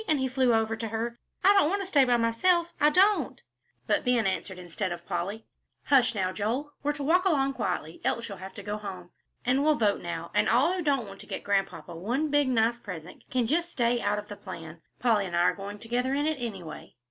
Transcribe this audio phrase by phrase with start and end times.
[0.07, 1.19] and he flew over to her.
[1.43, 3.39] "I don't want to stay by myself, I don't."
[3.85, 5.45] But Ben answered instead of Polly.
[5.83, 9.11] "Hush now, Joel, we're to walk along quietly, else you'll have to go home.
[9.45, 12.79] And we'll vote now, and all who don't want to get Grandpapa one big, nice
[12.79, 14.81] present, can just stay out of the plan.
[14.97, 16.95] Polly and I are going together in it, anyway."